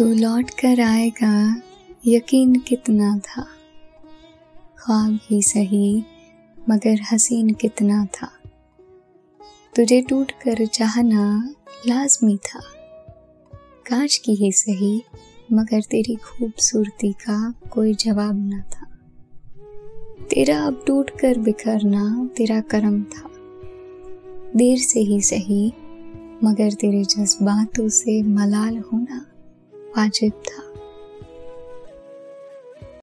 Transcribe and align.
तू 0.00 0.06
लौट 0.06 0.50
कर 0.50 0.80
आएगा, 0.80 1.62
यकीन 2.06 2.54
कितना 2.54 3.18
था। 3.18 3.42
ख्वाब 4.78 5.18
ही 5.30 5.42
सही, 5.42 6.04
मगर 6.70 6.98
हसीन 7.12 7.50
कितना 7.50 8.04
था। 8.04 8.30
तुझे 9.76 10.02
टूट 10.02 10.32
कर 10.32 10.66
चाहना 10.66 11.54
लाजमी 11.86 12.36
था। 12.36 12.60
काश 13.86 14.16
की 14.16 14.34
ही 14.34 14.52
सही, 14.52 15.02
मगर 15.52 15.80
तेरी 15.80 16.14
खूबसूरती 16.14 17.12
का 17.12 17.54
कोई 17.70 17.94
जवाब 17.94 18.34
न 18.34 18.60
था। 18.60 18.98
तेरा 20.30 20.62
अब 20.62 20.84
टूट 20.86 21.10
कर 21.10 21.38
बिखरना 21.38 22.28
तेरा 22.36 22.60
करम 22.60 23.02
था। 23.02 23.30
देर 24.56 24.78
से 24.78 25.00
ही 25.00 25.20
सही, 25.20 25.72
मगर 26.44 26.72
तेरे 26.72 27.04
जज्बातों 27.04 27.88
से 27.88 28.22
मलाल 28.22 28.78
होना 28.78 29.26
वाजिब 29.98 30.32
था। 30.32 30.69